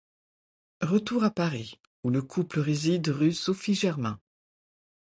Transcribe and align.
Retour 0.81 1.23
à 1.23 1.29
Paris 1.29 1.79
où 2.03 2.09
le 2.09 2.23
couple 2.23 2.59
réside 2.59 3.09
rue 3.09 3.33
Sophie-Germain. 3.33 4.19